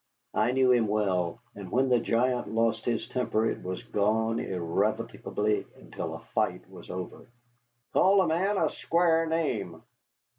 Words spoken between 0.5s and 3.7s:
knew him well, and when the giant lost his temper it